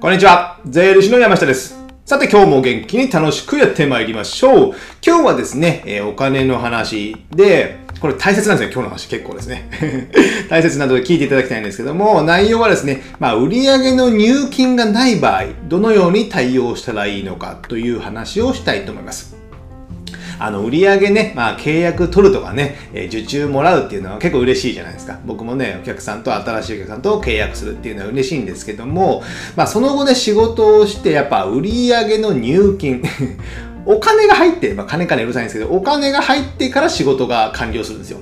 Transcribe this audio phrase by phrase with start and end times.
[0.00, 0.58] こんにちは。
[0.64, 1.78] 税理士の山下です。
[2.06, 4.74] さて今日も元気に楽しくやってまいりましょう。
[5.04, 9.68] 今日はですね、えー、お金の話で、これ大切なんですよ、今日の話結構ですね。
[10.48, 19.39] 大切なので聞いていただきたいんですけども、内容はですね、まあ、売上の入金がない場合、どのように対応したらいいのかという話をしたいと思います。
[20.40, 25.18] あの、売り上げね、まあ、契約取るとかね、え、受注もらうっていうのは結構嬉しいじゃないですか。
[25.26, 29.22] 僕もね、お客さんと新しいお客さんと契約するっていうのは嬉しいんですけども、
[29.54, 33.02] まあ、その後で仕事をして、やっぱ売り上げの入金
[33.84, 38.18] お金が入って、まあ、金金うるさいんですけど、お金が入ってから仕事が完了するんですよ。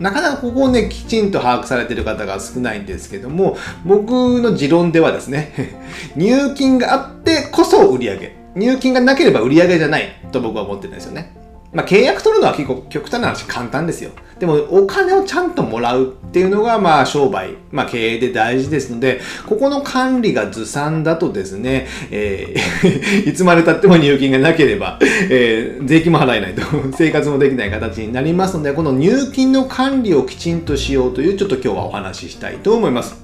[0.00, 5.52] なかなかここをね、きちんと把握されてる方が少ないんですけども、僕の持論ではですね、
[6.16, 8.38] 入金があってこそ売り上げ。
[8.54, 11.37] 入金がなければ売り上げじゃないと僕は思ってるんですよね。
[11.70, 14.10] まあ、契約取るのは結構極端な話簡単ですよ。
[14.38, 26.62] でもお金をちゃんともらうっていうのがまあ商売、まあ経営で大事ですので、ここの管理がずさんだとですね、えー いつまで経っても入金がなければ、えー、税金も払えないと、
[26.96, 33.16] 生活もできない形になりますので、この入金の管理をきちんとしようというちょっと今日はお話ししたいと思います。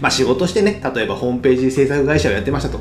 [0.00, 2.80] まあ仕事してね、例えばホームページ制作会社をやってましたと。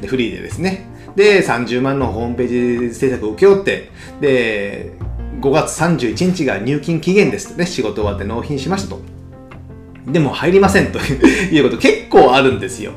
[0.00, 0.91] でフリーでですね。
[1.16, 4.92] で、30万のホームページ制作を請け負って、で、
[5.40, 9.00] 5月31日が入金期限ですとね、仕事終わって納品しましたと。
[10.06, 12.92] でも入りませんということ結構あるんですよ。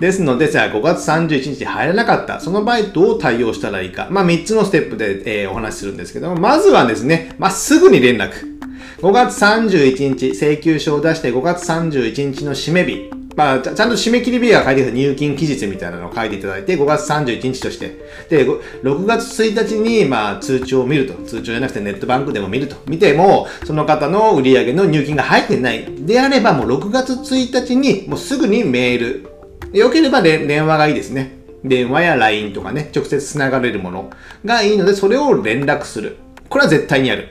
[0.00, 2.40] ですので、じゃあ5月31日入らなかった。
[2.40, 4.08] その場合どう対応したらいいか。
[4.10, 8.32] まあ3つのステップで、えー、お話しするんですけども、まずはですね、まあすぐに連絡。
[9.00, 13.10] 5月31日、請求書を出して5月31日の締め日。
[13.38, 17.96] まあ、ちゃんと締め切り日が書いてる入金期日みたいなのを書いていただいて、5月31日として、
[18.28, 21.14] で、6月1日に、まあ、通帳を見ると。
[21.22, 22.74] 通帳じゃなくてネットバンクでも見ると。
[22.88, 25.86] 見ても、その方の売上の入金が入ってない。
[26.00, 29.30] であれば、もう6月1日に、もうすぐにメール。
[29.72, 31.38] よければ電話がいいですね。
[31.62, 34.10] 電話や LINE とかね、直接繋がれるもの
[34.44, 36.16] がいいので、それを連絡する。
[36.48, 37.28] これは絶対にやる。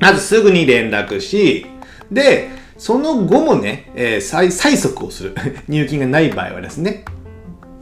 [0.00, 1.64] まずすぐに連絡し、
[2.12, 5.34] で、その後もね、えー、催促をする。
[5.68, 7.04] 入金がない場合はですね。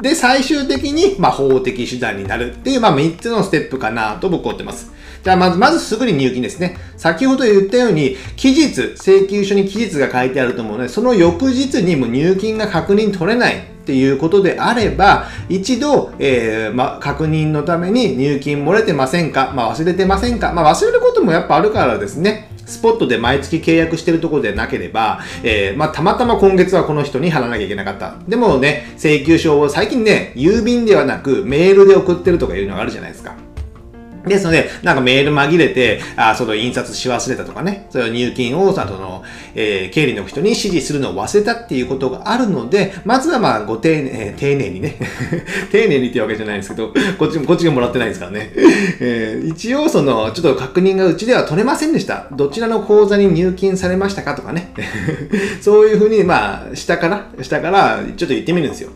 [0.00, 4.92] で、最終的に、まあ、法的手段になるっていう、まあ、3つのステップかなと僕思ってます。
[5.22, 6.76] じゃあ、まず、まずすぐに入金ですね。
[6.96, 19.52] 先ほど言ったように、期日、請求書に期日が書いてあると思うので、その翌日にも入金が確認取れないっていうことであれば、一度、えー、ま、確認のために入金漏れてませんか？
[19.54, 20.52] まあ、忘れてませんか？
[20.52, 22.50] まあ、忘れることもやっぱあるからですね。
[22.66, 28.16] スポットで毎月契約してるところでなければ、えー、まあ、たまたま今月はこの人に払わなきゃいけなかった。
[28.28, 33.45] でもね、請求書を最近ね、郵便ではなくメールで送ってるとかいうのがあるじゃないですか。
[34.26, 39.22] ですので、なんかメール紛れて、あその印刷し忘れたとかね、それ入金を、その、
[39.54, 44.96] えー、経理の人に指示するのを忘れたっていうことがあるので、まずはまあ、ご丁寧、えー、丁寧にね、
[45.70, 48.50] 丁寧にっていうわけじゃないんですけど、こっちも、こっちがもらってないですからね。
[49.00, 52.26] えー、一応、その、ちょっと確認がうちでは取れませんでした。
[52.32, 54.72] どちらの口座に入金されましたかとかね。
[55.62, 58.90] そういうふうに、まあ、下から、下から、ちょっと言ってみるんですよ。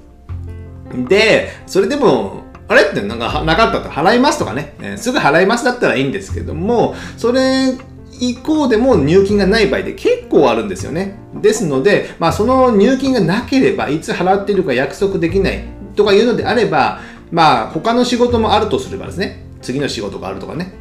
[1.09, 2.40] で、それでも、
[2.71, 7.77] あれってなんかなかったと払いますとかね、えー、すぐ払いますだったらいいんですけども、それ
[8.21, 11.17] 以降でも入金がない場合で結構あるんですよね。
[11.35, 15.65] ですので、まあその入金がなければ、いつ払っているか約束できない
[15.97, 17.01] とかいうのであれば、
[17.33, 20.73] まあ他の仕事もあるとすればですね、次の仕事があるとかね、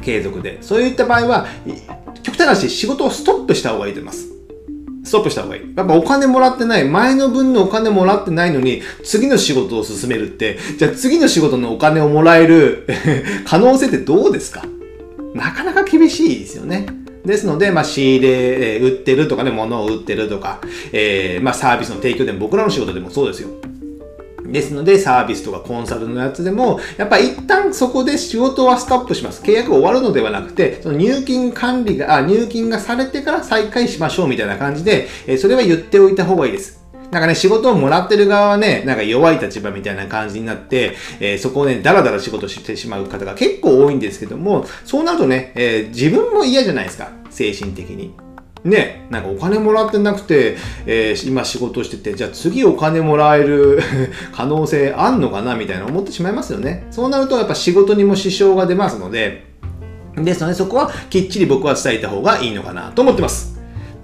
[0.00, 0.56] 継続で。
[0.62, 1.46] そういった場合は、
[2.22, 4.33] 極端な話、仕事をストップした方がいいと思います。
[5.04, 5.62] ストップした方がいい。
[5.76, 12.86] やっぱお金もらってない、前の分のお金もらってないのに、次の仕事を進めるって、じゃあ次の仕事のお金をもらえる
[13.46, 14.64] 可能性ってどうですか？
[15.34, 16.86] なかなか厳しいですよね。
[17.24, 20.60] ですので、まあ、仕入れ、え、売ってるとかね、物を売ってるとか、
[20.92, 23.48] えー、まあ、サービスの提供でも僕らの仕事でもそうですよ。
[24.46, 29.42] ですので、サービスとかコンサルのやつでも、やっぱ一旦そこで仕事はストップします。
[29.42, 36.84] 契約終わるのではなくて、その入金管理が、あ、入金がされてから再開しましょうみたいな感じで、えそれは言っておいた方がいいです。
[37.10, 47.10] なんかね、仕事をもらってる側はね、なんか弱い立場みたいな感じになって、えー、そこをね、ダラダラ仕事してしまう方が結構多いんですけども、そうなるとね、えー、自分も嫌じゃないですか。
[47.30, 48.14] 精神的に。
[48.64, 50.56] ね、なんかお金もらってなくて、
[50.86, 53.80] えー、今仕事してて、じゃあ次お金もらえる
[54.32, 56.86] 可能性あんのかなみたいな思ってしまいますよね。
[56.90, 59.44] そうなるとやっぱ仕事にも支障が出ますので、
[60.16, 63.53] ですのでそこはきっちり僕は伝えた方がいいのかなと思ってます。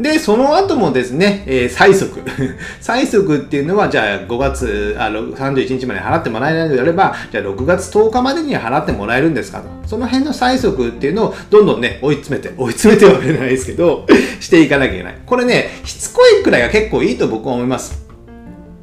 [0.01, 2.21] で、その後もですね、えー、催促。
[2.81, 9.65] 催促っていうのは、じゃあ5月あ31日まで払ってもらえないのであれば、じゃあ6月10日までに払ってもらえるんですかと。
[9.87, 14.07] その辺の催促っていうのをどんどんね、追い詰めて、追い詰めては言えないですけど、
[14.41, 15.19] していかなきゃいけない。
[15.27, 18.00] これね、しつこいくらいが結構いいと僕は思います。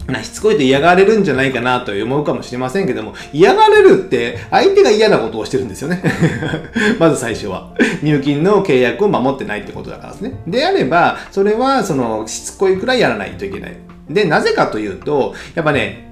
[0.07, 6.01] まあ、しつこいと嫌がられるんじゃないかなと思うかもしれませんけども、嫌がれるって相手が嫌なことをしてるんですよね。
[6.97, 7.73] まず最初は。
[8.01, 10.33] 入金の契約を守ってないってことだからですね。
[10.47, 13.73] であれば、それはそのしつこいくらいやらないといけない。
[14.09, 16.07] で、なぜかというと、やっぱね、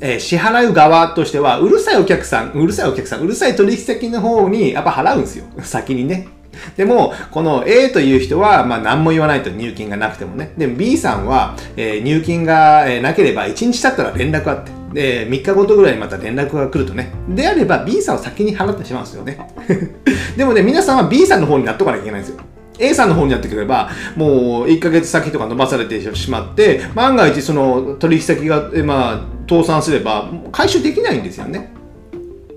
[0.00, 5.44] えー、支払う側としては、うるさいお客さん、うるさいお客さん、うるさい取引先の方にやっぱ払うんですよ。
[5.62, 6.28] 先にね。
[6.76, 10.52] でも、この A という人は、まあ何も言わないと入金がなくてもね。
[10.56, 14.70] でも B さんは、えー、入金がなければ1日経ったら連絡あって。
[14.94, 17.10] で、3日ごとぐらいにまた連絡が来るとね。
[17.28, 19.38] であれば B さんを先に払ってしまうんですよね。
[20.36, 22.40] でもね、皆さんは B さんの方になっとかなきゃいけないんですよ。
[22.78, 31.72] A さんの方にやってくれば、もう1ヶ月先とか伸ばされてしまって、万が一その取引先が、まあ、倒産すれば、回収できないんですよね。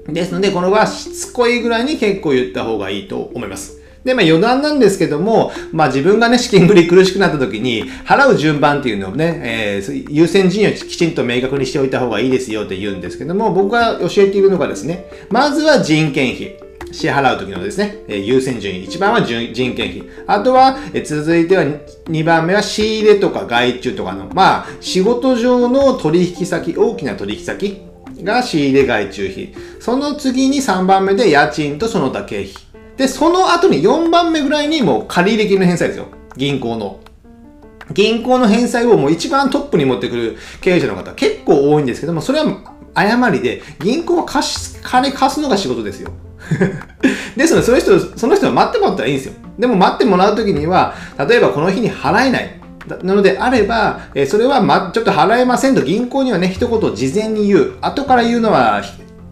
[0.07, 3.76] ですので、このはしつこいぐらいに結構言った方がいいと思います。
[4.07, 16.55] で、まあ余談なんですけども、まあ自分がね、資金繰り苦しくなった時に、払う順番っていうのをね、えー、優先順位をきちんと明確にしておいた方がいいですよって言うんですけども、僕が教えているのがですね、まずは人件費。
[16.89, 18.87] 支払う時のですね、え優先順位。
[18.87, 20.03] 1番は人件費。
[20.25, 27.81] あとは、え続いては2番目は仕入れとか外注とかの、まあ、仕事上の取引先、大きな取引先
[28.23, 29.53] が仕入れ外注費。
[29.81, 32.66] その次に3番目で家賃とその他経費。
[32.97, 36.07] で、その後に4番目ぐらいにもう借入金の返済ですよ。
[36.35, 36.99] 銀行の。
[37.93, 46.11] 銀行の返済をもう一番トップに持ってくる経営者の方結構多いんですけども、それは誤りで、銀行は貸し、金貸すのが仕事ですよ。
[47.37, 49.33] ですので、その人、その人は待ってもらったらいいんですよ。
[49.59, 50.95] でも待ってもらうときには、
[51.29, 52.59] 例えばこの日に払えない。
[53.03, 57.73] なのであれば、えそれは、ま、ちょっと払えませんと銀行にはね、一言事前に言う。
[57.81, 58.81] 後から言うのは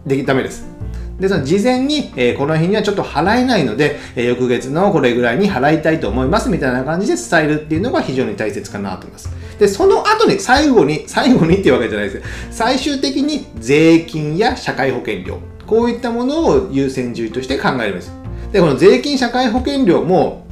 [0.06, 0.75] でダメです。
[1.20, 9.30] で、その事前に、えー、この日にはちょっと払えないので、えー、翌月のこれぐらいに払いたいと思いますみたいな感じで伝えるっていうのが非常に大切かなと思います。
[9.58, 12.22] で、その後に、最後に、 最後にっていうわけじゃないです。
[12.50, 18.12] 最終的に税金や社会保険料、こういったものを優先順位として考えます。
[18.52, 20.44] で、この税金社会保険料も、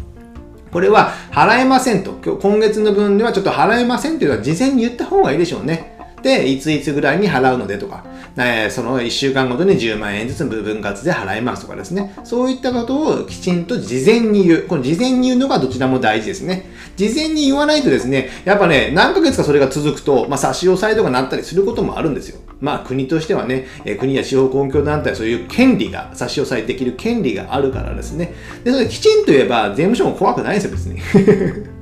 [0.73, 2.13] これは払えませんと。
[2.41, 5.94] 今月の分ではちょっと払えませんっていうのは事前に言った方がいいでしょうね。
[6.25, 8.03] で、いついつぐらいに払うのでとか、
[8.39, 12.15] えその1週間ごとに10万円ずつ部分割で払いますとかですね。
[12.25, 14.63] そういったことをきちんと事前に言う。
[14.63, 16.65] この事前に言うのがどちらも大事ですね。
[16.97, 22.41] 事前に言わないとですね、やっぱね、何ヶ月かそれが続くと、まあ、差し押さえとかなったりすることもあるんですよ。
[22.59, 28.33] まあ、国としてはね、え国や司法公共団体そういう権利が、差し押さえできる権利があるからですね。
[28.65, 31.74] で、それきちんと言えば、税務署も怖くないんですよ、別に。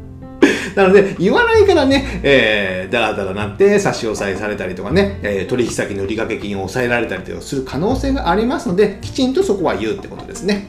[0.75, 10.69] なので、言わないからね、えー、だらだらなって差し押さえされたりとかね、えー、取引先の売掛金を抑えられたりとかする可能性がありますので、きちんとそこは言うってことですね。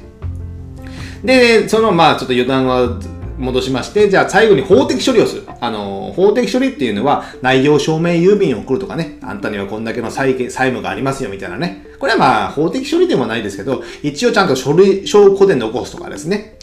[1.23, 2.99] で、その、まあ、ちょっと余談は
[3.37, 5.43] 戻しまして、じゃあ最後に法的処理をする。
[5.59, 11.85] あの、法的処理っていうのは、内容証明郵便を送るとかね、あんたにはこんだけの債債務がありますよみたいなね。
[11.99, 16.57] これはまあ、法的処理でもないですけど、一応ちゃんと書類、証拠で残すとかですね。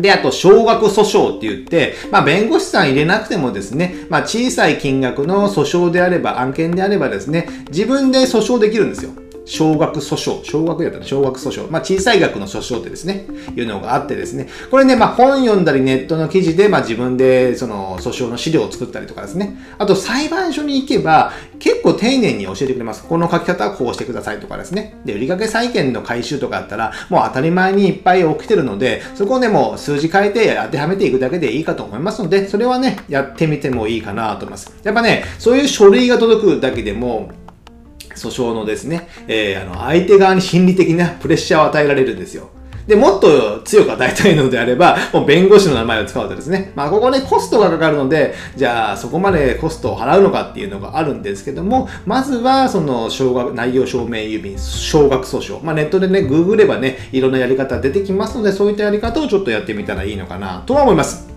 [0.00, 9.12] で、あと、少額訴訟って言って、まあ、弁護士さん入れなくてもですね、まあ、小さい金額の訴訟であれば、案件であればですね、自分で訴訟できるんですよ。
[9.44, 23.04] 少額訴訟、少額やったら少額訴訟、まあ小さい額の訴訟ってですね、いうのがあってですね、これね、まあ本読んだりネットの記事で、まあ自分でその訴訟の資料を作ったりとかですね、あと裁判所に行けば結構丁寧に教えてくれます。
[23.04, 24.96] この書き方はこうしてくださいとかですね。
[25.04, 34.74] で、売掛債権の回収とかあったら、もう当たり前にいっぱい起きてるので、そこでもう数字変えて当てはめていくだけでいいかと思いますので、それはね、やってみてもいいかなと思います。
[34.82, 37.30] やっぱね、そういう書類が届くだけでも、
[38.14, 42.50] 訴訟のですね、えー、あの、相手側に心理的なプレッシャーを与えられるんですよ。
[42.86, 55.64] で、もっと強く与えたいのであれば、もう弁護士の名前を使うとですね、まあここね、コストがかかるので、じゃあそこまでコストを払うのかっていうのがあるんですけども、まずはその少額、内容証明郵便、少額訴訟。
[55.64, 61.33] まあネットでね、ググればね、いろんなやり方出てきますので、そういったやり方をちょっとやってみたらいいのかなとは思います。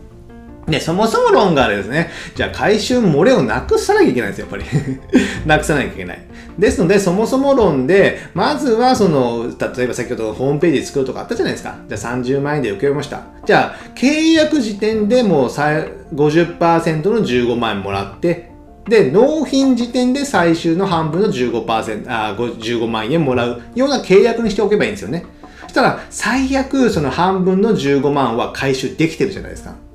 [0.67, 2.09] で、そもそも論があれですね。
[2.36, 4.65] じゃあ回収漏れをなくさなきゃいけないんですよ、やっぱり。
[5.47, 6.19] なくさなきゃいけない。
[6.59, 11.77] ですので、そもそも論で、まずはその、例えば先ほどホームページ作るとかあったじゃないですか。
[11.88, 13.21] じゃあ30万円で受けました。
[13.45, 18.51] じゃあ、契約時点でもう50%の15万円もらって、
[18.89, 25.25] で、納品時点で最終の半分の15%、あ15万円もらうような契約にしておけばいいんですよね。
[25.63, 29.87] そしたら、最悪その半分の15万は回収できてるじゃないですか。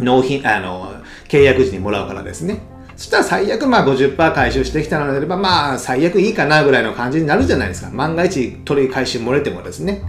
[0.00, 0.94] 納品、あの、
[1.28, 2.60] 契約時にもらうからですね。
[2.96, 7.90] そしたら最悪まあ50%回収してきたのであれば、まあ最悪いいかなぐらいの感じになるじゃないですか。
[7.90, 10.02] 万が一取り回収漏れてもですね。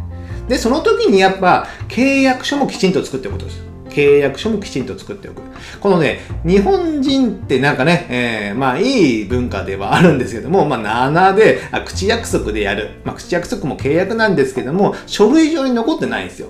[0.49, 3.71] で、その時にやっぱ契約書もきちんと作っておくことです。
[3.91, 5.41] 契約書もきちんと作っておく。
[5.79, 12.89] このね、日本人ってなんかね、えー、まあいい文化ではあるんですけども、まあ7で、あ口約束でやる。
[13.05, 16.49] まあ口約束も契約なんですけども、書類上に残ってないんですよ。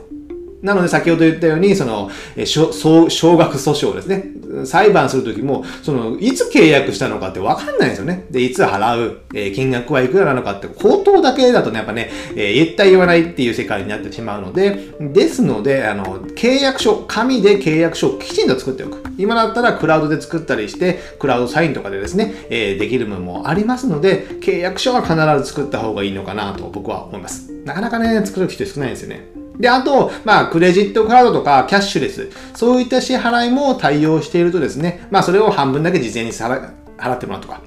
[0.61, 4.31] なので先ほど言ったように、その、え少少額訴訟ですね。
[4.65, 8.25] 裁判するときも、その、いつ契約したのかってわかんないですよね。
[8.29, 19.01] で、いつ払う、えー、金額はいくらなのかって、口頭だけだとね、やっぱね、えー、言った言わないっていう世界になってしまうので、ですので、あの、契約書、紙で契約書をきちんと作っておく。
[19.17, 27.51] 今だったらクラウドで作ったりして、クラウドサインとかでですね、えー、できるものもありますので、契約書は必ず作った方がいいのかなと僕は思います。
[27.65, 29.40] なかなかね、作る人少ないんですよね。
[29.61, 37.61] で、あと、まあ、クレジットカードとかキャッシュレス、そういった支払いも対応しているとですね、まあ、それを半分だけ事前に払ってもらうとか、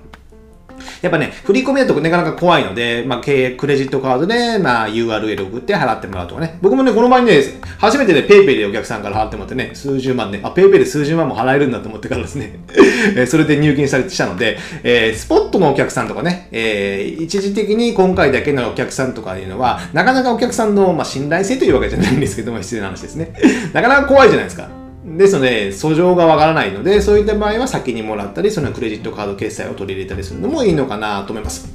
[1.04, 6.56] やっぱね、振り込みだとなかなか怖いので、まあ、クレジットカードで、まあ、URL 送って払ってもらうとかね。
[6.62, 7.42] 僕もね、この場にね、
[7.78, 12.58] 初めてね、PayPay でお客さんから払ってもらってね、数十万ね、あ、PayPay で数十万も払えるんだと思ってからですね、
[13.28, 23.34] それで入金したりしたので、えー、スポットのお客さんとかね、えー、一時的に今回だけのお客さんとかいうのは、なかなかお客さんの、まあ、信頼性というわけじゃないんですけども、失礼な話ですね。
[23.74, 24.83] なかなか怖いじゃないですか。
[25.04, 31.68] ですので、訴状がわからないので、そういった場合は先にもらったり、そのクレジットカード決済を取り入れたりするのもいいのかなと思います。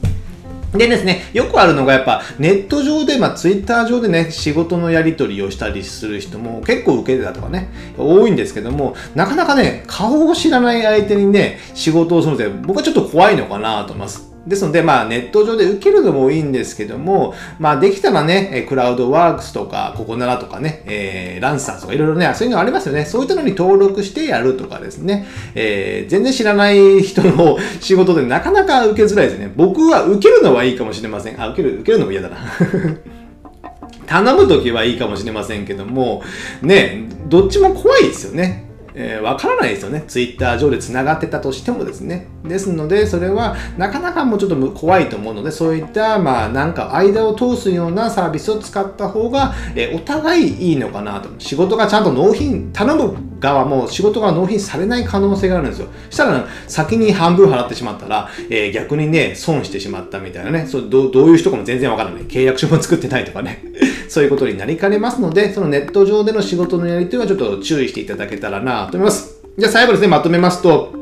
[0.74, 14.29] でですね、よくあるのがやっぱネット上で、まあツイッター上でね、仕事のやり取りをしたりする人も結構受けてたとかね、多いんですけども、なかなかね、顔を知らない相手にね、仕事をするので、僕はちょっと怖いのかなと思います。
[14.50, 23.06] ですので、まあ、ネット上で受けるのもいいんですけども、まあ、できたらね、クラウドワークスとか、ココナラとかね、えー、ランサーとかいろいろね、そういうのありますよね。
[23.06, 29.54] そういったのに登録してやるとかですね、えー、全然知らない人の仕事でなかなか受けづらいですね。
[29.56, 31.40] 僕は受けるのはいいかもしれません。
[31.40, 32.38] あ、受ける、受けるのも嫌だな。
[34.08, 36.24] 頼むときはいいかもしれませんけども、
[36.64, 38.69] ね、どっちも怖いですよね。
[38.94, 40.04] えー、わからないですよね。
[40.08, 42.28] ツイッター上で繋がってたとしてもですね。
[42.44, 51.30] ですので、それはなかなかもうちょっと怖いと思うので、そういった、まあ、なんか間を通すようなサービスを使った方が、えー、お互いいいのかなと。
[51.40, 55.88] 仕事がちゃんと納品、頼む側も仕事が納品されない可能性があるんですよ。
[56.10, 60.66] したら、先に半分払ってしまったら、えー、逆にね、損してしまったみたいなね。
[60.68, 62.24] そうどどういう人かも全然わからない。
[62.24, 63.64] 契約書も作ってないとかね。
[64.10, 69.40] そういうことになりかねますので、そのネット上での仕事のやり取りはちょっと注意していただけたらなと思います。
[69.58, 71.00] じゃあ最後ですね、まとめますと、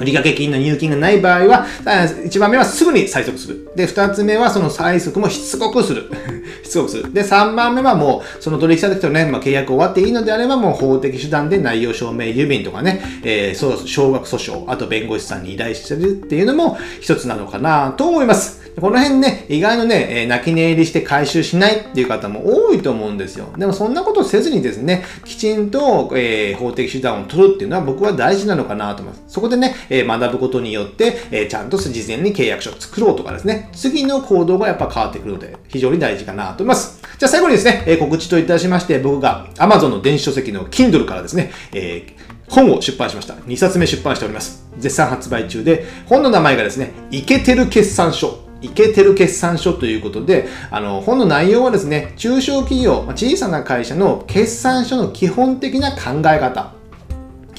[0.00, 3.70] 売掛金の入金がない場合は、1番目はすぐに催促する。
[3.76, 6.10] で、2つ目はその催促もしつこくする。
[6.64, 7.12] しつこくする。
[7.12, 18.59] で、3番目はもう、その取引先とね、まあ、契約終わっていいのであれば、もう法的手段で内容証明郵便とかね、えー、そう、少額訴訟、あと弁護士さんに依頼してるっていうのも一つなのかなと思います。
[18.80, 23.52] この辺ね、意外のね、え、泣き寝入りして回収しないっていう方も多いと思うんですよ。
[23.56, 29.34] でもそんなことせずにですね、きちんと、えー、法的手段を取るっていうのは僕は大事なのかなと思います。
[29.34, 37.00] そこでね、え、学ぶことによって、えちゃんと事前に契約書を作ろうとかですね、次の行動がやっぱ変わってくるので、非常に大事かなと思います。
[37.18, 42.06] じゃあ最後にですね、え告知といたしまして、僕が Amazon の電子書籍の Kindle からですね、え
[42.48, 43.34] 本を出版しました。
[43.34, 44.66] 2冊目出版しております。
[44.78, 56.80] 絶賛発売中で、本の名前がですね、イケてる決算書いけてる決算書ということで、あの、本の内容はですね、中小企業、小さな会社の決算書の基本的な考え方。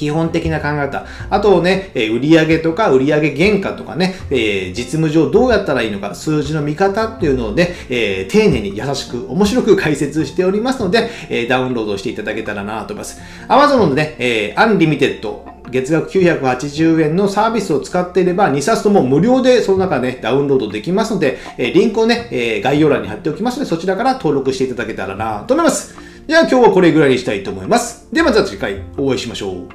[0.01, 1.05] 基本的な考え方。
[1.29, 13.21] あとね、え売上とか売上原価とかね、え実務上どうやったらいいのか、数字の見方っていうのをね、え丁寧に優しく面白く解説しておりますので、えダウンロードしていただけたらなと思います。
[13.47, 25.95] Amazon のね、え Unlimited、月額980円のサービスを使っていれば、2冊とも無料でその中ね、ダウンロードできますので、えリンクをね、え概要欄に貼っておきますので、そちらから登録していただけたらなと思います。
[26.27, 28.07] では今日はこれぐらいにしたいと思います。
[28.11, 29.67] ではまた次回お会いしましょう。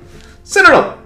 [0.45, 1.06] さよなら